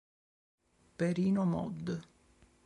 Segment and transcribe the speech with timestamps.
[0.97, 1.83] Perino Mod.